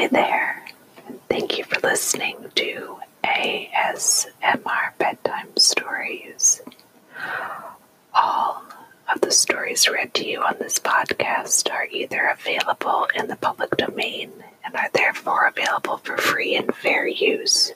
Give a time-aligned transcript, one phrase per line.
[0.00, 0.64] Hi there.
[1.28, 6.62] Thank you for listening to ASMR Bedtime Stories.
[8.14, 8.64] All
[9.14, 13.76] of the stories read to you on this podcast are either available in the public
[13.76, 14.32] domain
[14.64, 17.70] and are therefore available for free and fair use,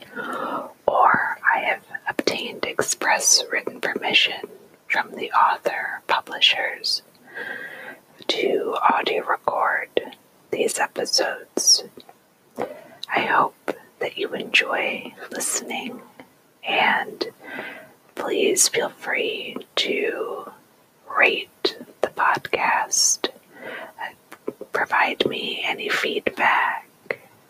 [0.87, 4.49] or I have obtained express written permission
[4.89, 7.03] from the author publishers
[8.29, 9.91] to audio record
[10.51, 11.83] these episodes
[13.13, 16.01] I hope that you enjoy listening.
[16.67, 17.27] And
[18.15, 20.51] please feel free to
[21.17, 23.29] rate the podcast,
[23.65, 26.89] uh, provide me any feedback,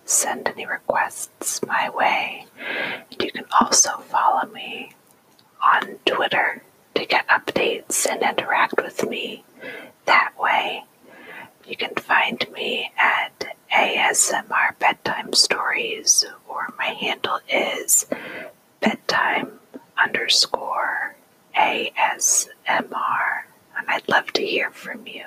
[0.05, 2.47] send any requests my way,
[3.11, 4.93] and you can also follow me
[5.63, 6.63] on Twitter
[6.95, 9.45] to get updates and interact with me
[10.07, 10.85] that way.
[11.67, 18.07] You can find me at ASMR Bedtime Stories, or my handle is
[18.81, 19.61] bedtime
[19.97, 21.17] underscore
[21.57, 23.45] ASMR,
[23.77, 25.25] and I'd love to hear from you.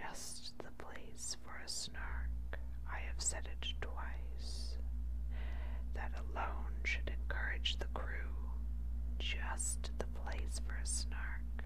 [0.00, 2.58] just the place for a snark.
[2.90, 4.76] I have said it twice.
[5.94, 8.06] That alone should encourage the crew.
[9.18, 11.64] Just the place for a snark.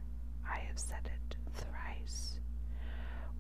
[0.49, 2.41] I have said it thrice.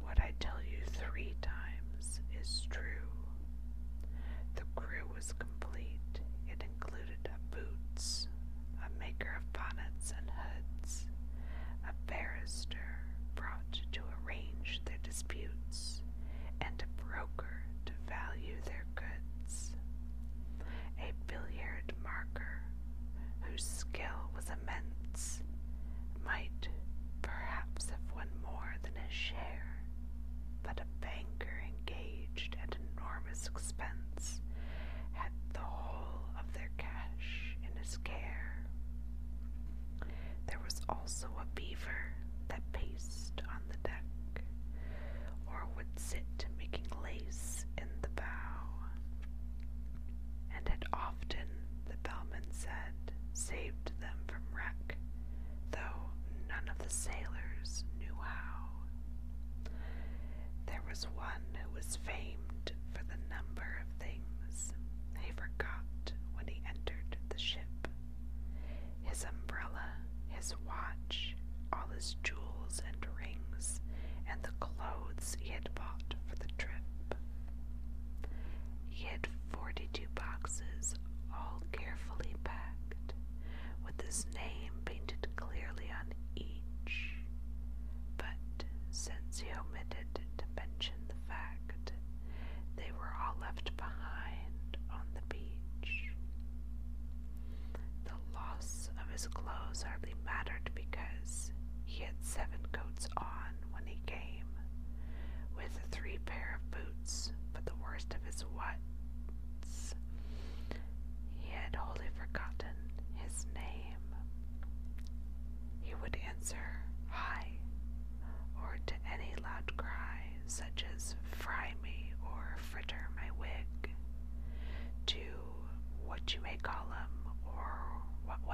[0.00, 3.10] What I tell you three times is true.
[4.56, 5.32] The crew was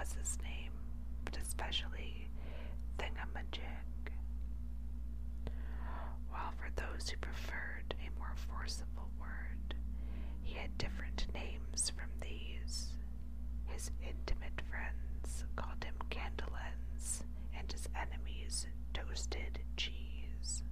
[0.00, 0.72] was his name,
[1.26, 2.30] but especially
[2.98, 3.60] Thingamajig.
[6.30, 9.74] While for those who preferred a more forcible word,
[10.40, 12.94] he had different names from these.
[13.66, 17.24] His intimate friends called him Candle-ends,
[17.54, 20.62] and his enemies toasted cheese.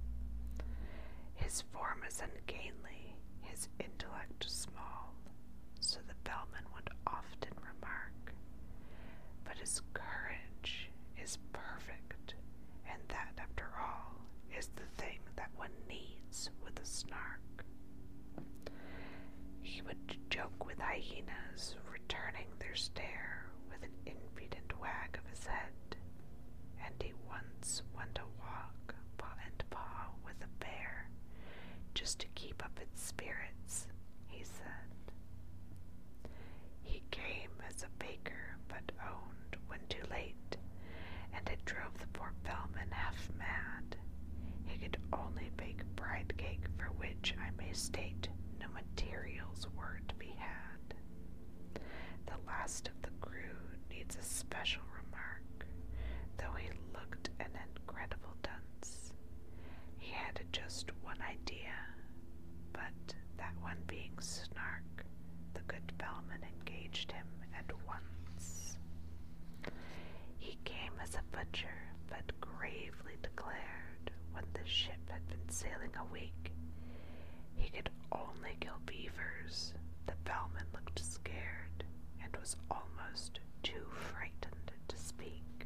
[1.35, 5.13] His form is ungainly, his intellect small,
[5.79, 8.28] so the bellman would often remark.
[9.49, 10.91] But his courage
[11.21, 12.35] is perfect,
[12.87, 14.21] and that, after all,
[14.55, 17.65] is the thing that one needs with a snark.
[19.61, 25.97] He would joke with hyenas, returning their stare with an impudent wag of his head,
[26.85, 31.09] and he once went a walk paw and paw with a bear,
[31.95, 33.87] just to keep up its spirits,
[34.27, 35.11] he said.
[36.83, 39.38] He came as a baker, but owned, when
[39.89, 40.57] too late,
[41.33, 43.95] and it drove the poor bellman half mad.
[44.65, 50.15] He could only bake bride cake, for which I may state no materials were to
[50.15, 50.95] be had.
[52.25, 53.57] The last of the crew
[53.89, 55.67] needs a special remark,
[56.37, 59.13] though he looked an incredible dunce.
[59.97, 61.73] He had just one idea,
[62.73, 65.05] but that one being Snark,
[65.53, 67.27] the good bellman engaged him
[67.57, 68.03] at once.
[71.01, 76.51] As a butcher, but gravely declared, when the ship had been sailing a week,
[77.55, 79.73] he could only kill beavers.
[80.05, 81.83] The bellman looked scared,
[82.23, 85.65] and was almost too frightened to speak.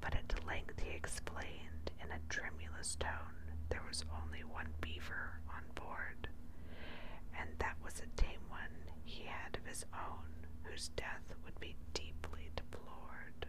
[0.00, 5.62] But at length he explained in a tremulous tone there was only one beaver on
[5.74, 6.28] board,
[7.38, 11.76] and that was a tame one he had of his own, whose death would be
[11.94, 13.46] deeply deplored.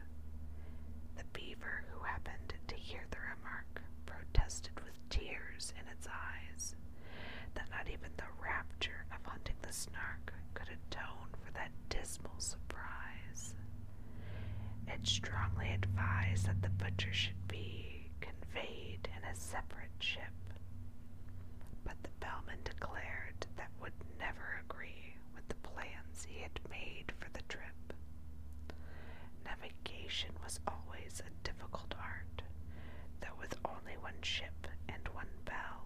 [1.17, 6.75] The beaver, who happened to hear the remark, protested with tears in its eyes
[7.55, 13.53] that not even the rapture of hunting the snark could atone for that dismal surprise.
[14.87, 20.33] It strongly advised that the butcher should be conveyed in a separate ship,
[21.85, 27.29] but the bellman declared that would never agree with the plans he had made for
[27.33, 27.93] the trip.
[29.45, 32.41] Navigation was always a difficult art,
[33.21, 35.85] though with only one ship and one bell,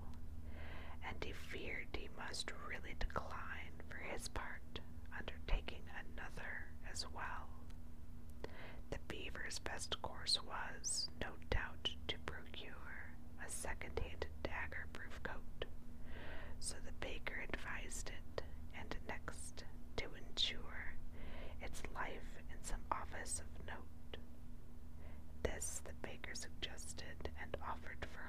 [1.06, 3.43] and he feared he must really decline
[4.24, 4.80] his part
[5.20, 7.50] undertaking another as well.
[8.90, 13.12] The beaver's best course was, no doubt, to procure
[13.46, 15.66] a second-hand dagger-proof coat,
[16.60, 18.44] so the baker advised it,
[18.80, 19.66] and next,
[19.98, 20.96] to ensure
[21.62, 24.18] its life in some office of note.
[25.44, 28.24] This the baker suggested and offered for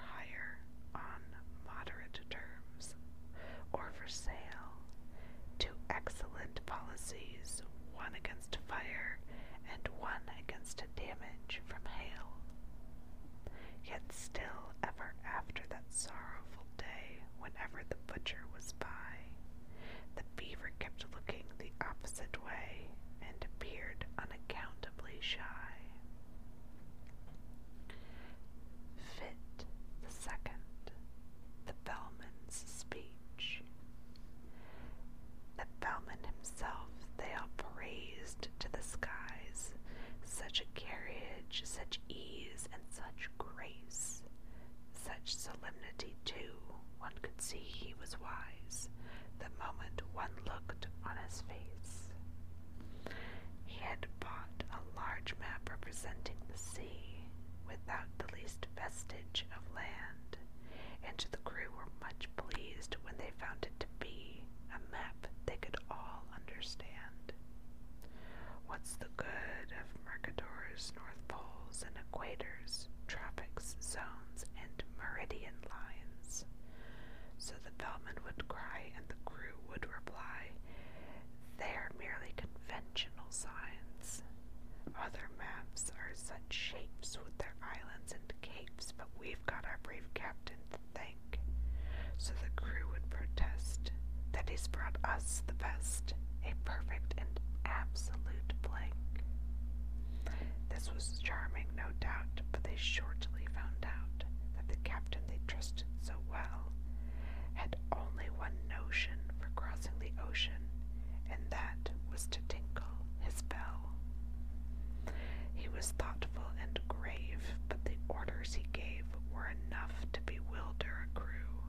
[115.84, 121.60] was thoughtful and grave, but the orders he gave were enough to bewilder a crew.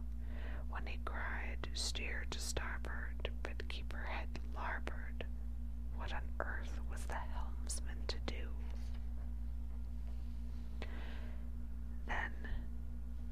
[0.69, 5.25] When he cried, steer to starboard, but keep her head larboard,
[5.97, 8.47] what on earth was the helmsman to do?
[12.07, 12.31] Then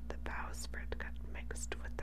[0.10, 2.03] the bowsprit got mixed with the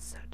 [0.00, 0.29] so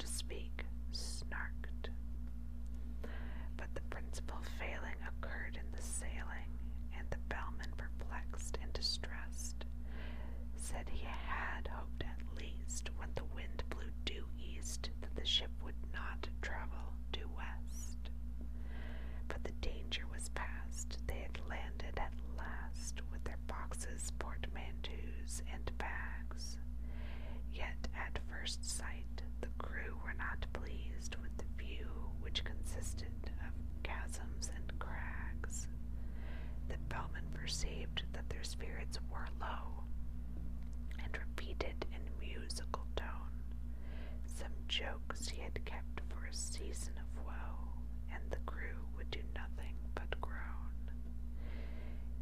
[44.77, 47.81] jokes he had kept for a season of woe,
[48.13, 50.91] and the crew would do nothing but groan.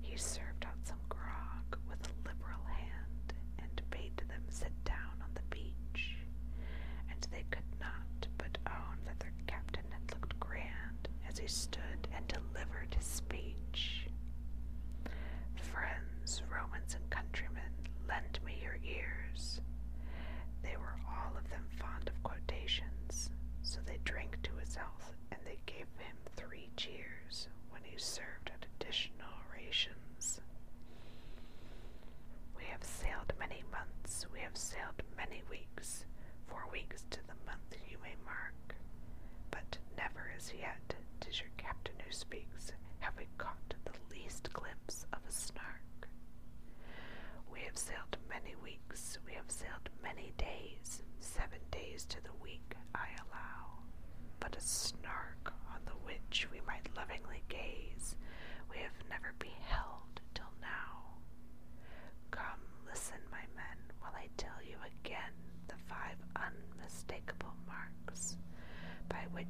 [0.02, 0.55] He served.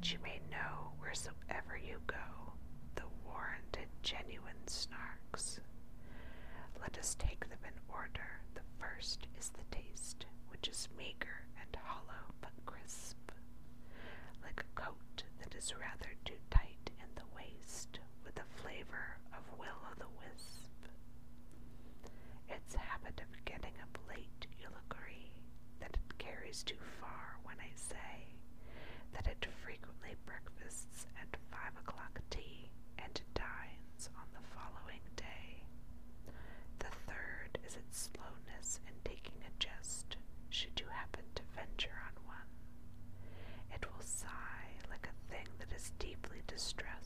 [0.00, 2.52] that you may know wheresoever you go
[2.96, 5.58] the warranted genuine snarks.
[6.80, 8.40] Let us take them in order.
[8.54, 13.16] The first is the taste, which is meager and hollow but crisp,
[14.42, 19.58] like a coat that is rather too tight in the waist, with a flavor of
[19.58, 20.68] will-o'-the-wisp.
[22.48, 25.30] Its habit of getting up late, you'll agree
[25.80, 28.35] that it carries too far when I say
[29.26, 35.64] attended frequently breakfasts and five o'clock tea and dines on the following day.
[36.78, 40.16] The third is its slowness in taking a jest,
[40.50, 42.50] should you happen to venture on one.
[43.74, 47.05] It will sigh like a thing that is deeply distressed.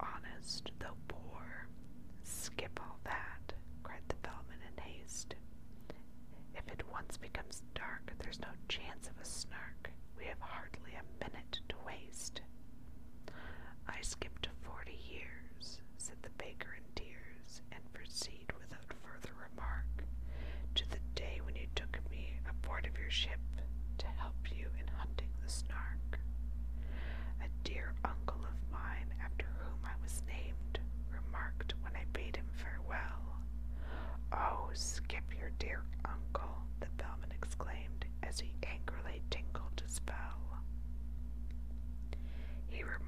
[0.00, 1.68] honest, though poor.
[2.24, 5.34] Skip all that, cried the bellman in haste.
[6.54, 9.90] If it once becomes dark, there's no chance of a snark.
[10.18, 12.40] We have hardly a minute to waste.
[13.88, 14.35] I skip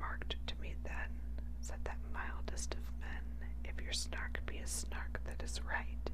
[0.01, 1.11] marked to me then,
[1.61, 6.11] said that mildest of men, if your snark be a snark that is right,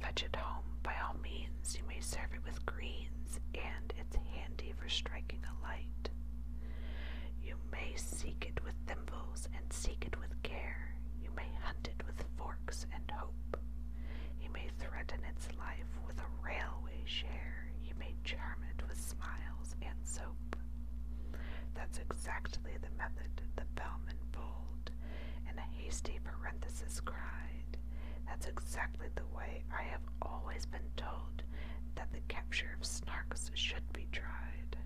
[0.00, 4.72] fetch it home by all means, you may serve it with greens, and it's handy
[4.78, 6.10] for striking a light.
[7.42, 12.06] You may seek it with thimbles, and seek it with care, you may hunt it
[12.06, 13.58] with forks and hope.
[14.40, 19.74] You may threaten its life with a railway share, you may charm it with smiles
[19.82, 20.56] and soap
[21.98, 24.90] exactly the method the bellman pulled.
[25.50, 27.76] In a hasty parenthesis cried,
[28.26, 31.42] That's exactly the way I have always been told
[31.94, 34.76] that the capture of snarks should be tried.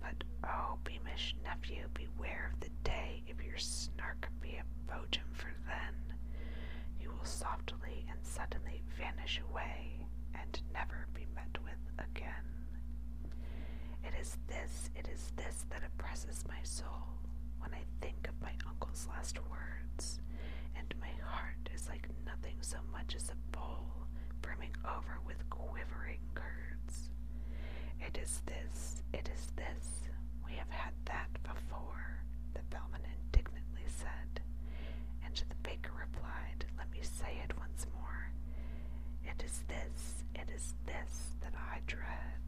[0.00, 5.52] But, oh, beamish nephew, beware of the day if your snark be a boojum, for
[5.66, 6.16] then
[7.00, 12.65] you will softly and suddenly vanish away and never be met with again.
[14.06, 17.18] It is this, it is this that oppresses my soul
[17.58, 20.20] when I think of my uncle's last words,
[20.76, 24.06] and my heart is like nothing so much as a bowl
[24.42, 27.10] brimming over with quivering curds.
[28.00, 30.08] It is this, it is this,
[30.44, 32.22] we have had that before,
[32.54, 34.40] the bellman indignantly said,
[35.24, 38.30] and the baker replied, Let me say it once more.
[39.24, 42.45] It is this, it is this that I dread.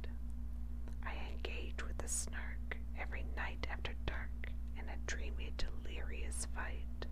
[1.04, 7.06] I engage with the snark every night after dark in a dreamy, delirious fight.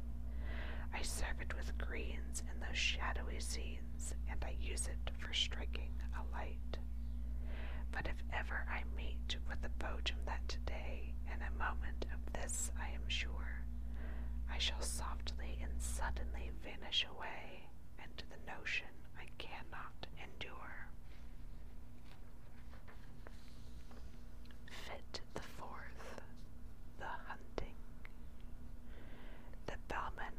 [0.94, 5.92] I serve it with greens in those shadowy scenes, and I use it for striking
[6.14, 6.79] a light.
[7.92, 12.70] But if ever I meet with the Boojum that today, in a moment of this
[12.81, 13.62] I am sure,
[14.53, 17.68] I shall softly and suddenly vanish away
[18.03, 20.88] into the notion I cannot endure.
[24.87, 26.20] Fit the fourth,
[26.99, 27.75] the hunting.
[29.66, 30.35] The bellman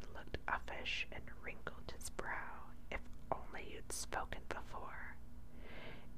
[1.12, 2.70] and wrinkled his brow.
[2.90, 3.00] If
[3.32, 5.16] only you'd spoken before.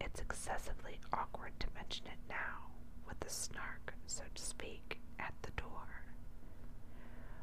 [0.01, 2.71] It's excessively awkward to mention it now,
[3.07, 6.05] with the snark, so to speak, at the door.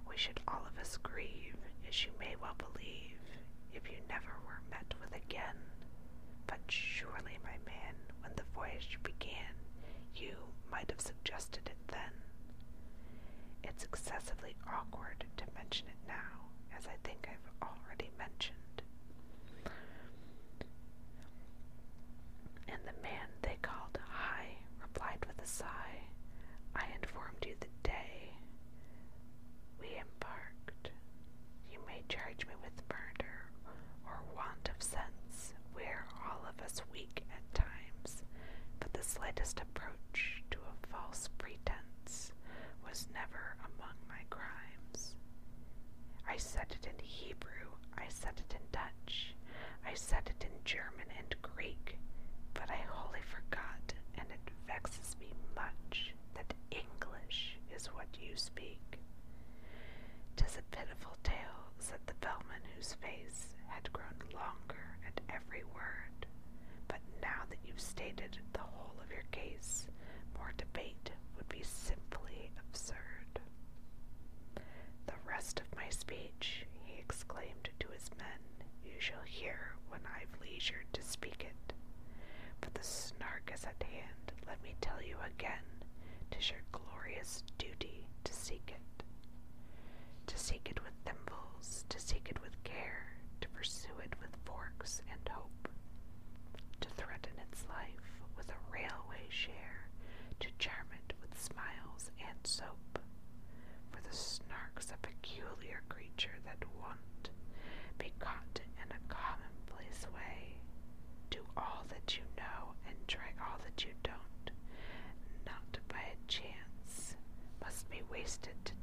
[0.10, 1.56] We should all of us grieve,
[1.88, 3.20] as you may well believe,
[3.74, 5.58] if you never were met with again.
[6.48, 9.54] But surely, my man, when the voyage began,
[10.16, 10.36] you
[10.72, 12.14] might have suggested it then.
[13.64, 16.47] It's excessively awkward to mention it now,
[16.78, 18.56] as I think I've already mentioned.
[22.68, 26.02] And the man they called High replied with a sigh,
[26.76, 28.32] I informed you the day
[29.80, 30.92] we embarked.
[31.72, 33.50] You may charge me with murder
[34.06, 35.54] or want of sense.
[35.76, 38.24] We're all of us weak at times,
[38.80, 42.32] but the slightest approach to a false pretense
[42.88, 45.16] was never among my crimes.
[46.38, 49.34] I said it in Hebrew, I said it in Dutch,
[49.84, 51.98] I said it in German and Greek,
[52.54, 59.00] but I wholly forgot, and it vexes me much that English is what you speak.
[60.36, 66.28] Tis a pitiful tale, said the bellman, whose face had grown longer at every word.
[66.88, 69.88] But now that you've stated the whole of your case,
[70.38, 73.40] more debate would be simply absurd.
[75.08, 80.42] The rest of my speech, he exclaimed to his men, you shall hear when I've
[80.42, 81.74] leisure to speak it.
[82.60, 85.62] But the snark is at hand, let me tell you again,
[86.32, 89.04] tis your glorious duty to seek it.
[90.26, 93.06] To seek it with thimbles, to seek it with care,
[93.42, 95.70] to pursue it with forks and hope,
[96.82, 99.90] to threaten its life with a railway share,
[100.40, 102.87] to charm it with smiles and soap.
[104.78, 107.30] Snark's a peculiar creature that won't
[107.98, 110.60] be caught in a commonplace way.
[111.32, 114.52] Do all that you know and try all that you don't,
[115.48, 117.16] not by a chance,
[117.60, 118.77] must be wasted today.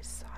[0.00, 0.29] eyes.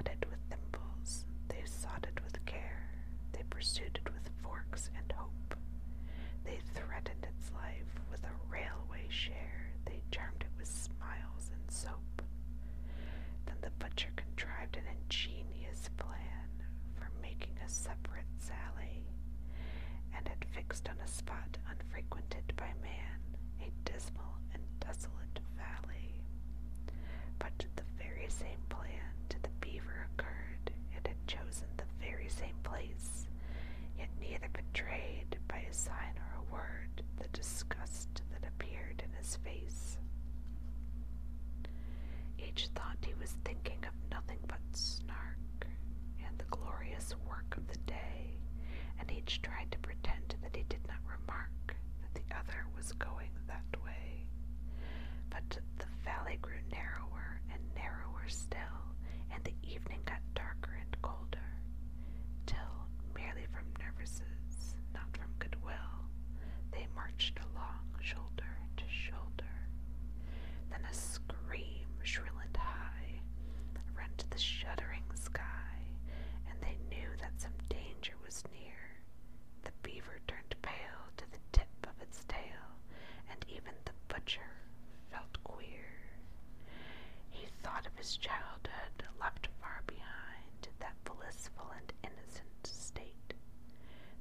[88.17, 93.35] childhood left far behind that blissful and innocent state.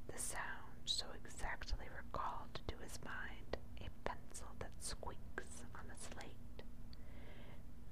[0.08, 6.62] The sound so exactly recalled to his mind a pencil that squeaks on a slate.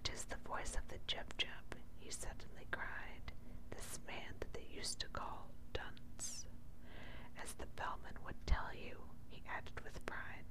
[0.05, 3.33] "'Tis the voice of the jub-jub," he suddenly cried,
[3.71, 6.47] "this man that they used to call Dunce.
[7.43, 8.97] As the bellman would tell you,"
[9.29, 10.50] he added with pride,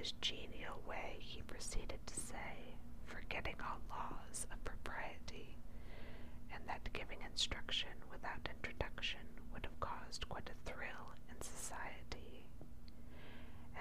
[0.00, 2.72] his genial way, he proceeded to say,
[3.04, 5.58] forgetting all laws of propriety,
[6.54, 9.20] and that giving instruction without introduction
[9.52, 12.48] would have caused quite a thrill in society.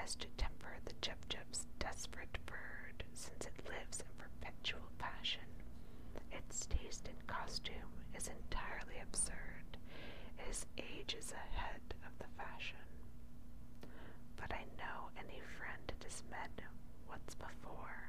[0.04, 5.48] As to temper the jubjub's desperate bird, since it lives in perpetual passion,
[6.34, 9.78] its taste in costume is entirely absurd.
[10.38, 11.89] It is ages ahead
[17.36, 18.09] before.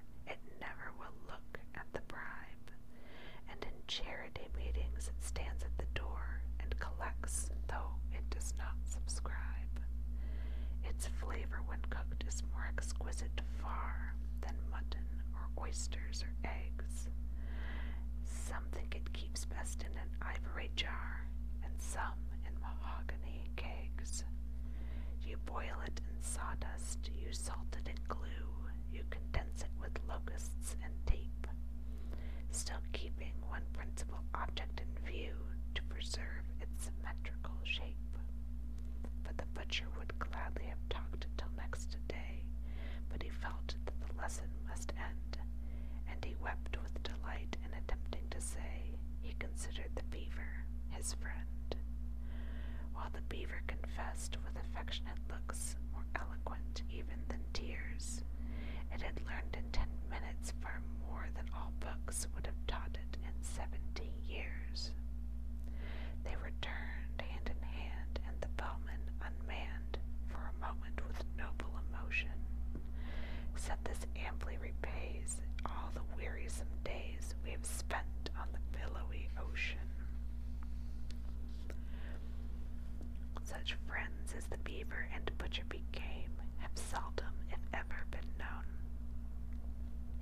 [83.60, 88.64] such friends as the beaver and butcher became have seldom, if ever, been known.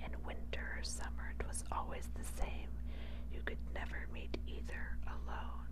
[0.03, 2.67] In winter or summer, 'twas always the same.
[3.31, 5.71] You could never meet either alone.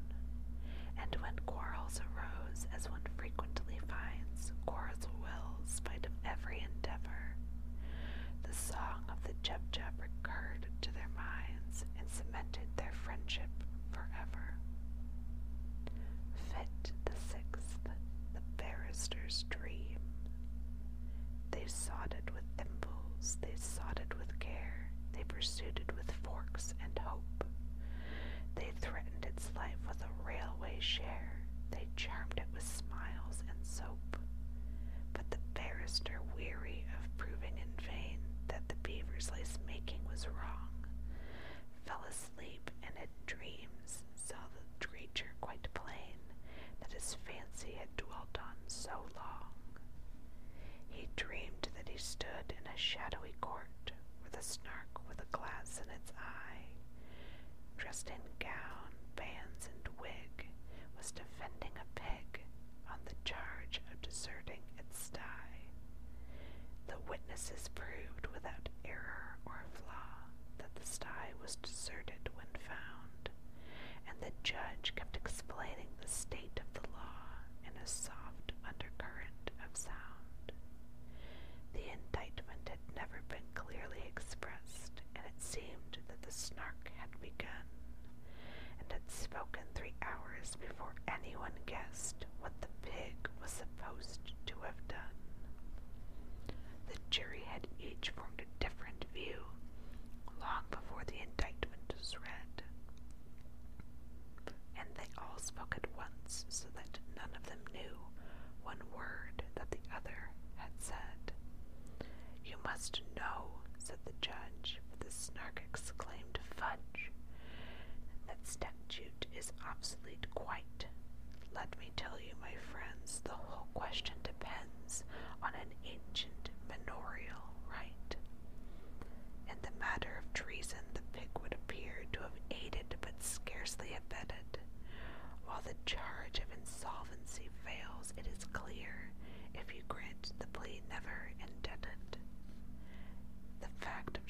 [0.97, 7.36] And when quarrels arose, as one frequently finds, quarrels will, spite of every endeavor.
[8.43, 9.96] The song of the Jubjub
[23.28, 27.44] nails, they sought it with care, they pursued it with forks and hope.
[28.56, 31.34] They threatened its life with a railway share,
[31.72, 34.18] they charmed it with smiles and soap.
[35.13, 40.70] But the barrister, weary of proving in vain that the beaver's lace making was wrong,
[41.86, 46.16] fell asleep and in dreams saw the creature quite plain
[46.80, 49.27] that his fancy had dwelt on so long
[52.28, 53.92] stood in a shadowy court
[54.24, 56.66] with a snark with a glass in its eye,
[57.78, 58.77] dressed in gown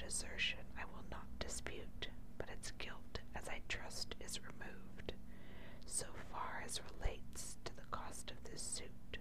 [0.08, 5.14] assertion I will not dispute, but its guilt, as I trust, is removed,
[5.86, 9.18] so far as relates to the cost of this suit,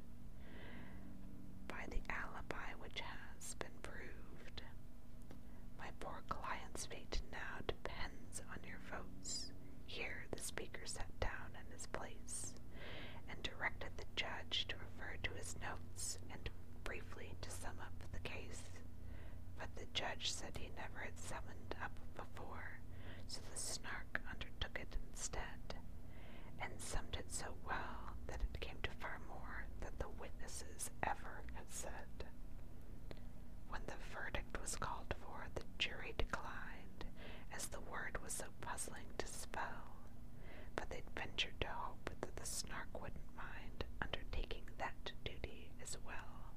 [1.68, 4.62] by the alibi which has been proved.
[5.78, 9.50] My poor client's fate now depends on your votes.
[9.86, 12.54] Here the speaker sat down in his place
[13.28, 16.48] and directed the judge to refer to his notes and
[16.84, 18.62] briefly to sum up the case.
[19.58, 20.70] But the judge said he
[38.76, 39.96] puzzling to spell,
[40.74, 46.52] but they'd ventured to hope that the Snark wouldn't mind undertaking that duty as well.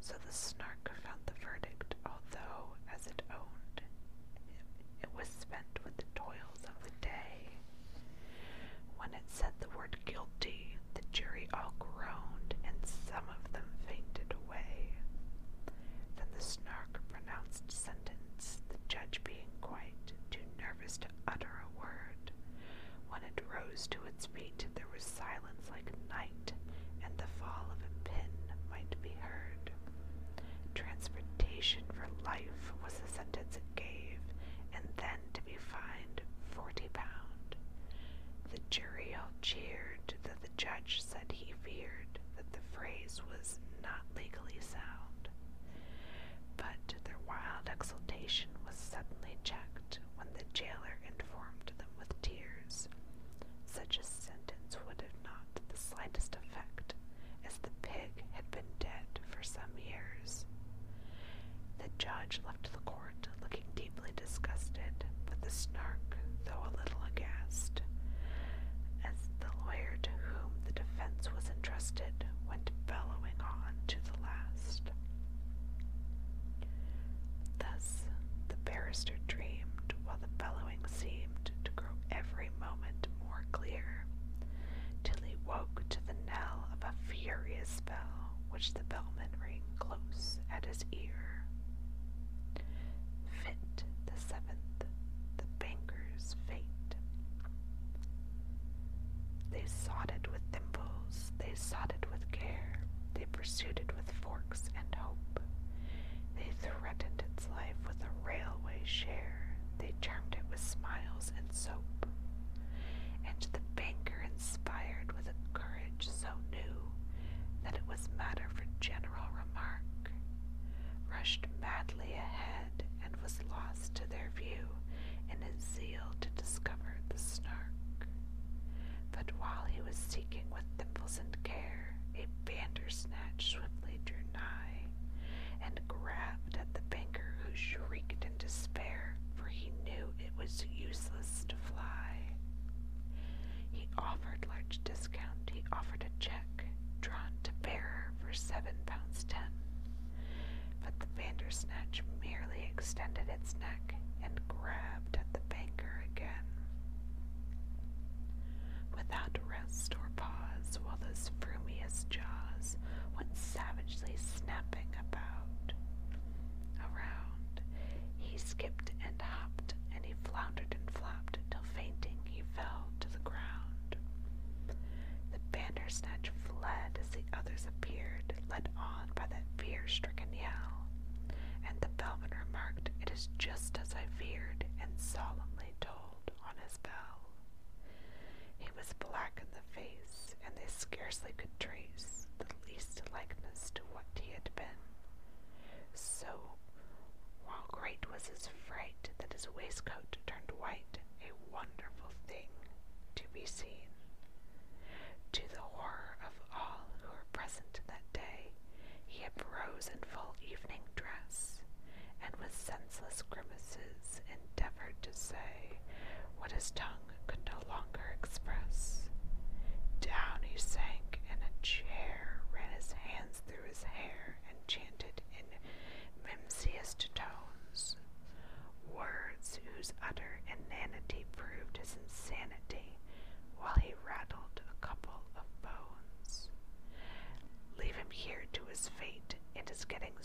[0.00, 3.82] So the Snark found the verdict, although, as it owned,
[5.02, 7.58] it, it was spent with the toils of the day.
[8.96, 9.26] When it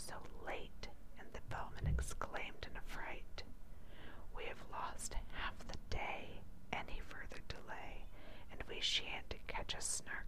[0.08, 0.14] so
[0.46, 0.88] late?
[1.18, 3.42] And the bellman exclaimed in affright.
[4.36, 6.40] We have lost half the day,
[6.72, 8.06] any further delay,
[8.50, 10.27] and we shan't catch a snark